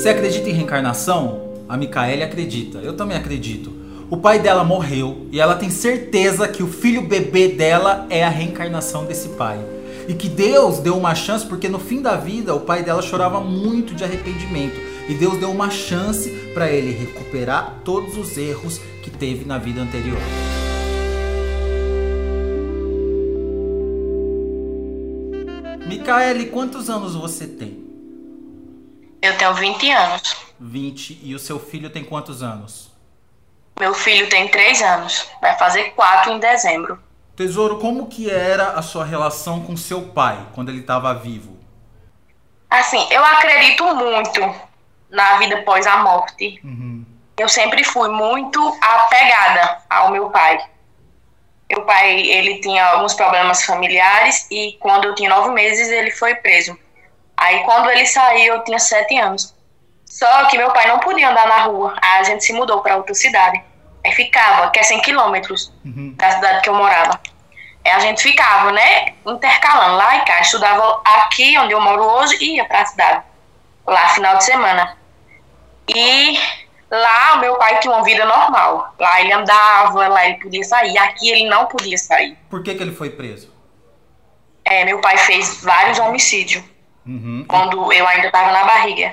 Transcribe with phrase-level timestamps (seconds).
[0.00, 1.42] Você acredita em reencarnação?
[1.68, 3.70] A Micaele acredita, eu também acredito.
[4.08, 8.30] O pai dela morreu e ela tem certeza que o filho bebê dela é a
[8.30, 9.58] reencarnação desse pai.
[10.08, 13.42] E que Deus deu uma chance, porque no fim da vida o pai dela chorava
[13.42, 14.80] muito de arrependimento.
[15.06, 19.82] E Deus deu uma chance para ele recuperar todos os erros que teve na vida
[19.82, 20.16] anterior.
[25.86, 27.89] Micaele, quantos anos você tem?
[29.22, 30.36] Eu tenho 20 anos.
[30.58, 31.20] 20.
[31.22, 32.90] E o seu filho tem quantos anos?
[33.78, 35.28] Meu filho tem 3 anos.
[35.40, 36.98] Vai fazer 4 em dezembro.
[37.34, 41.58] Tesouro, como que era a sua relação com seu pai quando ele estava vivo?
[42.68, 44.40] Assim, eu acredito muito
[45.08, 46.60] na vida após a morte.
[46.62, 47.04] Uhum.
[47.38, 50.60] Eu sempre fui muito apegada ao meu pai.
[51.70, 56.34] Meu pai, ele tinha alguns problemas familiares e quando eu tinha nove meses ele foi
[56.34, 56.78] preso.
[57.40, 59.54] Aí quando ele saiu eu tinha sete anos.
[60.04, 61.96] Só que meu pai não podia andar na rua.
[62.02, 63.62] Aí a gente se mudou para outra cidade.
[64.04, 66.14] Aí ficava, que é 100 quilômetros uhum.
[66.16, 67.18] da cidade que eu morava.
[67.82, 70.40] Aí a gente ficava, né, intercalando lá e cá.
[70.40, 73.22] Estudava aqui onde eu moro hoje e ia para a cidade.
[73.86, 74.98] Lá, final de semana.
[75.88, 76.38] E
[76.90, 78.94] lá meu pai tinha uma vida normal.
[78.98, 80.98] Lá ele andava, lá ele podia sair.
[80.98, 82.36] Aqui ele não podia sair.
[82.50, 83.50] Por que, que ele foi preso?
[84.62, 86.62] É, meu pai fez vários homicídios.
[87.10, 87.44] Uhum.
[87.48, 89.12] Quando eu ainda estava na barriga.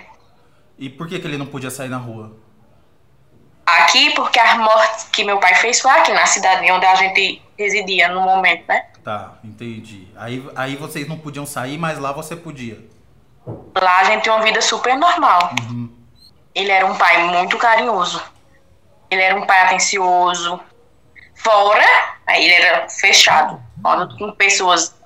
[0.78, 2.38] E por que, que ele não podia sair na rua?
[3.66, 7.42] Aqui, porque a morte que meu pai fez foi aqui na cidade onde a gente
[7.58, 8.86] residia no momento, né?
[9.04, 10.08] Tá, entendi.
[10.16, 12.78] Aí, aí vocês não podiam sair, mas lá você podia.
[13.76, 15.56] Lá a gente tem uma vida super normal.
[15.62, 15.90] Uhum.
[16.54, 18.22] Ele era um pai muito carinhoso.
[19.10, 20.60] Ele era um pai atencioso.
[21.36, 21.86] Fora,
[22.28, 23.60] aí ele era fechado.
[23.82, 24.97] Quando com pessoas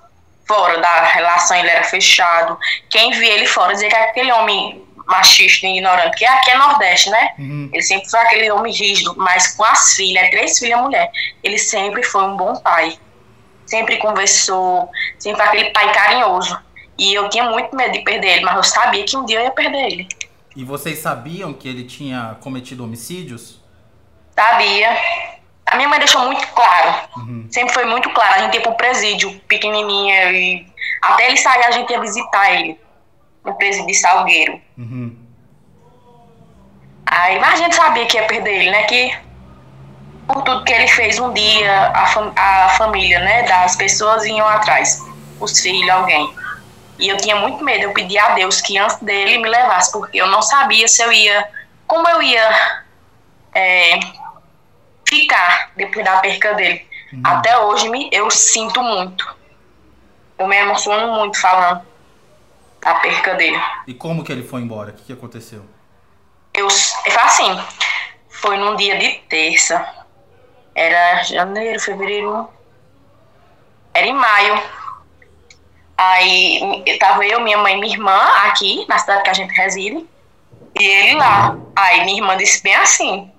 [0.51, 2.59] fora da relação, ele era fechado.
[2.89, 7.09] Quem via ele fora dizia que aquele homem machista e ignorante, que aqui é Nordeste,
[7.09, 7.33] né?
[7.39, 7.69] Uhum.
[7.71, 11.09] Ele sempre foi aquele homem rígido, mas com as filhas, três filhas mulher,
[11.41, 12.97] ele sempre foi um bom pai.
[13.65, 16.57] Sempre conversou, sempre aquele pai carinhoso.
[16.97, 19.43] E eu tinha muito medo de perder ele, mas eu sabia que um dia eu
[19.45, 20.07] ia perder ele.
[20.53, 23.61] E vocês sabiam que ele tinha cometido homicídios?
[24.35, 24.97] Sabia.
[25.71, 26.95] A minha mãe deixou muito claro.
[27.15, 27.47] Uhum.
[27.49, 28.35] Sempre foi muito claro.
[28.35, 30.67] A gente ia pro presídio, pequenininha, e
[31.01, 32.77] até ele sair a gente ia visitar ele
[33.43, 34.59] no presídio de Salgueiro.
[34.77, 35.17] Uhum.
[37.05, 38.83] Aí, mas a gente sabia que ia perder ele, né?
[38.83, 39.17] Que
[40.27, 43.43] por tudo que ele fez um dia, a, fam a família, né?
[43.43, 45.01] Das pessoas iam atrás,
[45.39, 46.33] os filhos, alguém.
[46.99, 50.21] E eu tinha muito medo, eu pedi a Deus que antes dele me levasse, porque
[50.21, 51.47] eu não sabia se eu ia,
[51.87, 52.83] como eu ia
[53.53, 53.99] é,
[55.11, 56.87] ficar depois da perca dele.
[57.11, 57.21] Uhum.
[57.25, 59.27] Até hoje me, eu sinto muito.
[60.37, 61.85] Eu me emociono muito falando
[62.81, 63.61] da perca dele.
[63.85, 64.91] E como que ele foi embora?
[64.91, 65.63] O que, que aconteceu?
[66.53, 67.63] Eu, foi assim,
[68.29, 69.85] foi num dia de terça.
[70.73, 72.49] Era janeiro, fevereiro.
[73.93, 74.63] Era em maio.
[75.97, 80.07] Aí tava eu, minha mãe e minha irmã aqui, na cidade que a gente reside,
[80.79, 81.55] e ele lá.
[81.75, 83.30] Aí minha irmã disse bem assim: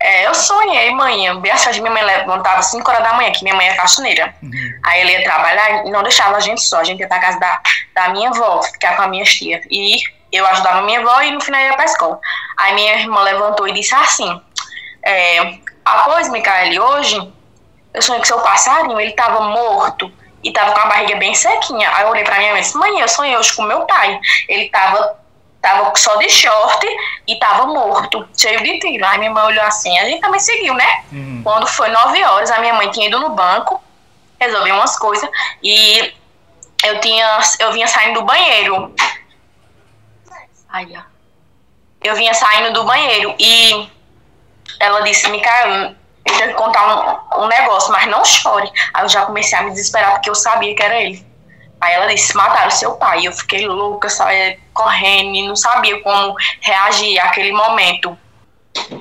[0.00, 3.54] é, eu sonhei, mãe, bem assim, minha mãe levantava 5 horas da manhã, que minha
[3.54, 4.34] mãe é faxineira.
[4.42, 4.80] Uhum.
[4.84, 7.38] Aí ele ia trabalhar e não deixava a gente só, a gente ia pra casa
[7.38, 7.60] da,
[7.94, 9.60] da minha avó, ficar com a minha tia.
[9.70, 10.00] E
[10.32, 12.18] eu ajudava a minha avó e no final ia pra escola.
[12.56, 14.40] Aí minha irmã levantou e disse assim:
[15.04, 17.32] é, Após, Micaele, hoje
[17.92, 20.10] eu sonhei que seu passarinho ele tava morto
[20.42, 21.90] e tava com a barriga bem sequinha.
[21.94, 24.18] Aí eu olhei pra minha mãe e disse, mãe, eu sonhei hoje com meu pai.
[24.48, 25.18] Ele tava,
[25.60, 26.86] tava só de short
[27.26, 29.04] e tava morto, cheio de tiro.
[29.06, 31.04] Aí minha mãe olhou assim, a gente também seguiu, né?
[31.12, 31.40] Uhum.
[31.42, 33.82] Quando foi nove horas, a minha mãe tinha ido no banco,
[34.40, 35.28] resolver umas coisas,
[35.62, 36.12] e
[36.84, 38.94] eu tinha, eu vinha saindo do banheiro.
[40.68, 41.02] Aí, ó.
[42.02, 43.90] Eu vinha saindo do banheiro e
[44.78, 45.94] ela disse, Micael,
[46.24, 48.70] eu tenho que contar um, um negócio, mas não chore.
[48.94, 51.26] Aí eu já comecei a me desesperar porque eu sabia que era ele.
[51.80, 53.26] Aí ela disse, mataram seu pai.
[53.26, 58.16] Eu fiquei louca, sabe, correndo e não sabia como reagir àquele momento.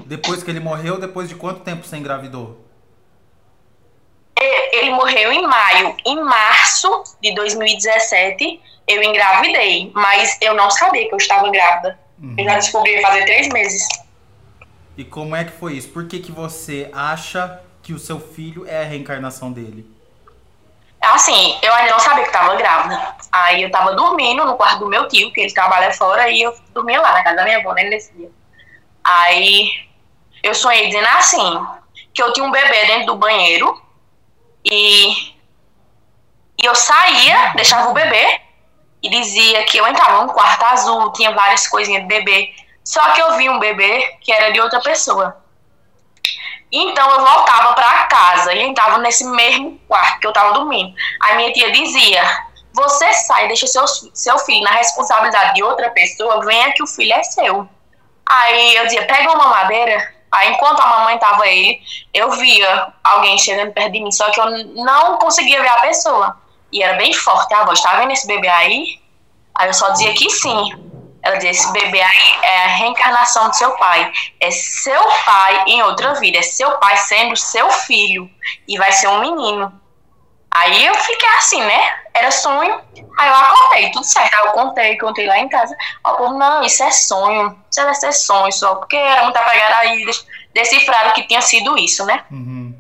[0.06, 2.66] Depois que ele morreu, depois de quanto tempo você engravidou?
[4.72, 5.96] Ele morreu em maio.
[6.06, 9.92] Em março de 2017, eu engravidei.
[9.94, 12.00] Mas eu não sabia que eu estava grávida.
[12.22, 12.36] Uhum.
[12.38, 13.88] Eu já descobri fazer três meses.
[14.98, 15.90] E como é que foi isso?
[15.90, 19.99] Por que, que você acha que o seu filho é a reencarnação dele?
[21.02, 23.16] Assim, eu ainda não sabia que estava grávida.
[23.32, 26.54] Aí eu estava dormindo no quarto do meu tio, que ele trabalha fora, e eu
[26.74, 28.30] dormia lá na casa da minha avó, né, nesse dia.
[29.04, 29.72] Aí
[30.44, 31.68] eu sonhei dizendo assim,
[32.14, 33.82] que eu tinha um bebê dentro do banheiro
[34.66, 35.12] e,
[36.58, 38.42] e eu saía, deixava o bebê
[39.02, 42.54] e dizia que eu entrava num quarto azul, tinha várias coisinhas de bebê
[42.84, 45.42] Só que eu vi um bebê que era de outra pessoa.
[46.72, 50.94] Então eu voltava para casa e entrava nesse mesmo quarto que eu tava dormindo.
[51.22, 52.24] Aí minha tia dizia:
[52.74, 57.14] Você sai, deixa seu, seu filho na responsabilidade de outra pessoa, venha que o filho
[57.14, 57.68] é seu.
[58.28, 60.20] Aí eu dizia: Pega uma madeira.
[60.32, 61.80] Aí enquanto a mamãe tava ele,
[62.14, 64.46] eu via alguém chegando perto de mim, só que eu
[64.76, 66.38] não conseguia ver a pessoa.
[66.72, 69.00] E era bem forte a voz: Tá vendo esse bebê aí?
[69.56, 70.89] Aí eu só dizia que sim.
[71.22, 74.12] Ela diz: esse bebê aí é a reencarnação do seu pai.
[74.40, 76.38] É seu pai em outra vida.
[76.38, 78.30] É seu pai sendo seu filho.
[78.68, 79.72] E vai ser um menino.
[80.52, 81.94] Aí eu fiquei assim, né?
[82.14, 82.82] Era sonho.
[83.18, 84.34] Aí eu acordei, tudo certo.
[84.34, 85.76] Aí eu contei, contei lá em casa.
[86.04, 87.58] Ó, povo, não, isso é sonho.
[87.70, 88.76] Isso deve ser sonho só.
[88.76, 90.06] Porque era muita pegada aí.
[90.54, 92.24] Decifraram que tinha sido isso, né?
[92.32, 92.76] Uhum.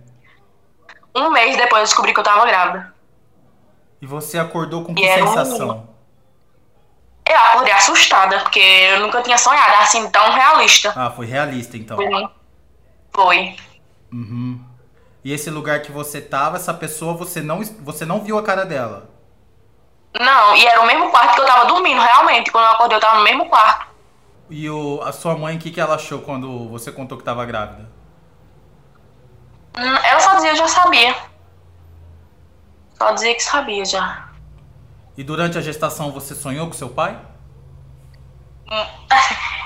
[1.15, 2.93] Um mês depois eu descobri que eu tava grávida.
[4.01, 5.89] E você acordou com que era um sensação?
[7.29, 10.91] Eu acordei assustada, porque eu nunca tinha sonhado assim tão realista.
[10.95, 11.97] Ah, foi realista então.
[13.13, 13.55] Foi.
[14.11, 14.63] Uhum.
[15.23, 18.65] E esse lugar que você tava, essa pessoa, você não, você não viu a cara
[18.65, 19.09] dela?
[20.19, 22.51] Não, e era o mesmo quarto que eu tava dormindo, realmente.
[22.51, 23.87] Quando eu acordei, eu tava no mesmo quarto.
[24.49, 27.45] E o, a sua mãe, o que, que ela achou quando você contou que tava
[27.45, 27.89] grávida?
[29.77, 31.15] Hum, Ela só dizia, eu já sabia.
[32.97, 34.28] Só dizia que sabia já.
[35.19, 37.19] E durante a gestação você sonhou com seu pai?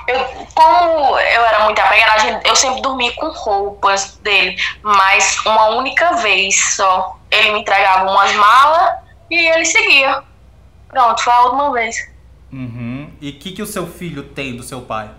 [0.08, 6.14] Eu, como eu era muito apegada, eu sempre dormia com roupas dele, mas uma única
[6.16, 7.20] vez só.
[7.30, 8.98] Ele me entregava umas malas
[9.30, 10.24] e ele seguia.
[10.88, 12.12] Pronto, foi a última vez.
[12.52, 13.14] Uhum.
[13.22, 15.12] E o que, que o seu filho tem do seu pai?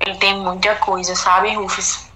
[0.00, 2.10] Ele tem muita coisa, sabe, Rufus?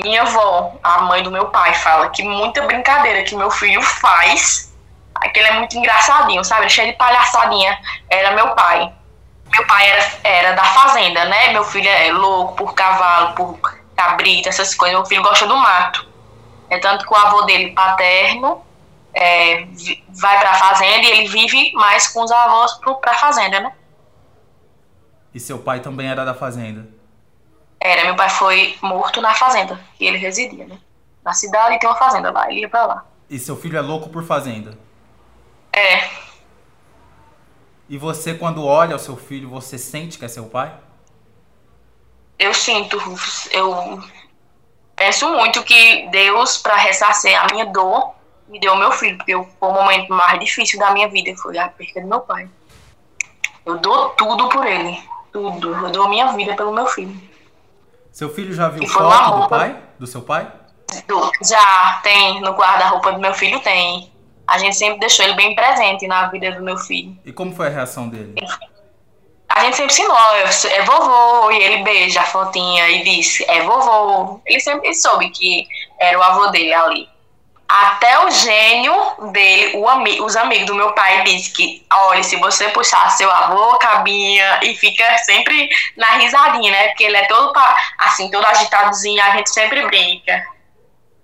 [0.00, 4.71] Minha avó, a mãe do meu pai, fala que muita brincadeira que meu filho faz,
[5.28, 6.68] que ele é muito engraçadinho, sabe?
[6.68, 7.78] Cheio de palhaçadinha.
[8.08, 8.92] Era meu pai.
[9.50, 11.52] Meu pai era, era da fazenda, né?
[11.52, 13.58] Meu filho é louco por cavalo, por
[13.94, 14.96] cabrita, essas coisas.
[14.96, 16.08] Meu filho gosta do mato.
[16.70, 18.64] É tanto que o avô dele, paterno,
[19.14, 19.66] é,
[20.08, 23.72] vai pra fazenda e ele vive mais com os avós pro, pra fazenda, né?
[25.34, 26.88] E seu pai também era da fazenda?
[27.78, 30.78] Era, meu pai foi morto na fazenda que ele residia, né?
[31.24, 33.04] Na cidade tem uma fazenda lá, ele ia pra lá.
[33.28, 34.78] E seu filho é louco por fazenda?
[35.74, 36.08] É,
[37.88, 40.72] E você, quando olha o seu filho, você sente que é seu pai?
[42.38, 42.98] eu sinto,
[43.52, 44.02] eu
[44.96, 48.14] penso muito que Deus, pra ressarcer a minha dor,
[48.48, 51.68] me deu meu filho, porque foi o momento mais difícil da minha vida, foi a
[51.68, 52.48] perda do meu pai.
[53.64, 55.00] Eu dou tudo por ele,
[55.32, 55.72] tudo.
[55.72, 57.16] Eu dou minha vida pelo meu filho.
[58.10, 59.48] Seu filho já viu foto do roupa.
[59.48, 59.82] pai?
[59.98, 60.50] Do seu pai?
[61.42, 64.12] Já tem no guarda-roupa do meu filho, tem.
[64.46, 67.16] A gente sempre deixou ele bem presente na vida do meu filho.
[67.24, 68.34] E como foi a reação dele?
[69.48, 73.40] A gente sempre ensinou, eu sou- é vovô, e ele beija a fotinha e diz,
[73.48, 74.40] é vovô.
[74.46, 75.66] Ele sempre soube que
[76.00, 77.08] era o avô dele ali.
[77.68, 78.94] Até o gênio
[79.32, 83.30] dele, o ami os amigos do meu pai, disse que, olha, se você puxar seu
[83.30, 86.88] avô, cabinha, e fica sempre na risadinha, né?
[86.88, 87.52] Porque ele é todo,
[87.98, 90.46] assim, todo agitadozinho, a gente sempre brinca.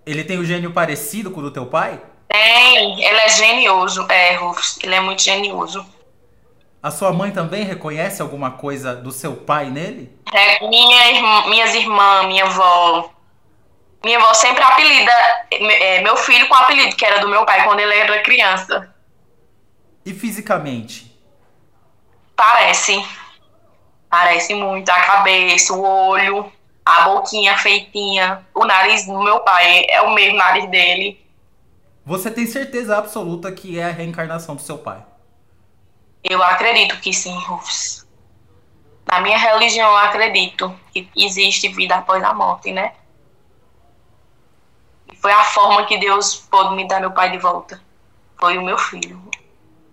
[0.06, 2.00] Ele tem o gênio parecido com o do teu pai?
[2.29, 5.85] Tem, ele é genioso, é, Rufus, ele é muito genioso.
[6.83, 10.17] A sua mãe também reconhece alguma coisa do seu pai nele?
[10.33, 13.11] É, minha irmã- minhas irmãs, minha avó.
[14.05, 15.11] Minha avó sempre apelida
[15.50, 18.95] é, meu filho com o apelido que era do meu pai quando ele era criança.
[20.07, 21.12] E fisicamente?
[22.37, 23.05] Parece.
[24.09, 24.88] Parece muito.
[24.88, 26.50] A cabeça, o olho,
[26.85, 28.47] a boquinha feitinha.
[28.55, 31.26] O nariz do meu pai é o mesmo nariz dele.
[32.09, 35.05] Você tem certeza absoluta que é a reencarnação do seu pai?
[36.25, 38.07] Eu acredito que sim, Rufus.
[39.07, 42.95] Na minha religião, eu acredito que existe vida após a morte, né?
[45.12, 47.79] E foi a forma que Deus pôde me dar meu pai de volta.
[48.41, 49.23] Foi o meu filho.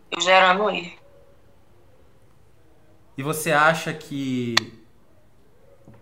[0.10, 0.98] Eu gerando ele.
[3.18, 4.56] E você acha que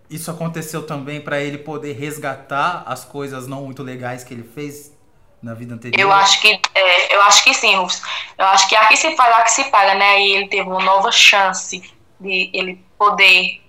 [0.08, 4.93] isso aconteceu também para ele poder resgatar as coisas não muito legais que ele fez
[5.44, 6.00] na vida anterior?
[6.00, 8.02] Eu acho que é, eu acho que sim, Rufus.
[8.38, 10.20] Eu acho que aqui se faz, aqui se paga, né?
[10.20, 11.82] E ele teve uma nova chance
[12.18, 13.60] de ele poder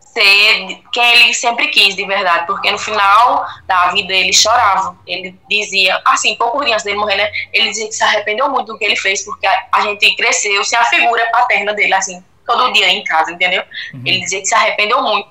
[0.00, 2.46] ser quem ele sempre quis, de verdade.
[2.46, 4.98] Porque no final da vida ele chorava.
[5.06, 7.30] Ele dizia, assim, pouco antes dele morrer, né?
[7.52, 10.64] Ele dizia que se arrependeu muito do que ele fez, porque a, a gente cresceu
[10.64, 13.62] sem a figura paterna dele, assim, todo dia em casa, entendeu?
[13.94, 14.02] Uhum.
[14.04, 15.28] Ele dizia que se arrependeu muito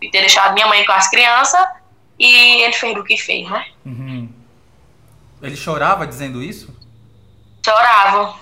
[0.00, 1.66] de ter deixado minha mãe com as crianças
[2.18, 3.64] e ele fez o que fez, né?
[3.84, 4.37] Uhum.
[5.42, 6.76] Ele chorava dizendo isso?
[7.68, 8.34] chorava.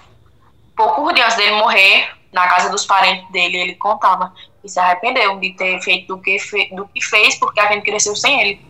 [0.77, 5.53] Pouco antes dele morrer, na casa dos parentes dele, ele contava e se arrependeu de
[5.53, 8.67] ter feito do que, fe, do que fez, porque a gente cresceu sem ele.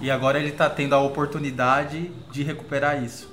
[0.00, 3.30] E agora ele está tendo a oportunidade de recuperar isso.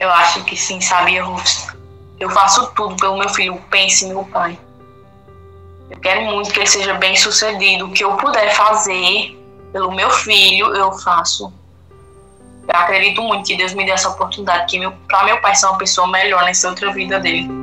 [0.00, 1.14] Eu acho que sim, sabe?
[1.14, 1.36] Eu,
[2.18, 4.58] eu faço tudo pelo meu filho, pense meu pai.
[5.90, 7.86] Eu quero muito que ele seja bem sucedido.
[7.86, 9.38] O que eu puder fazer
[9.72, 11.52] pelo meu filho, eu faço.
[12.68, 15.66] Eu acredito muito que Deus me dê essa oportunidade, que meu, para meu pai ser
[15.66, 17.57] uma pessoa melhor nessa outra vida dele.